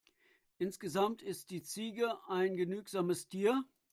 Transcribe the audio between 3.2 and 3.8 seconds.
Tier.